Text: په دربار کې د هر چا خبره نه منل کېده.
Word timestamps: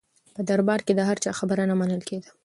په 0.35 0.41
دربار 0.49 0.79
کې 0.85 0.93
د 0.95 1.01
هر 1.09 1.17
چا 1.23 1.31
خبره 1.39 1.63
نه 1.69 1.75
منل 1.81 2.01
کېده. 2.09 2.29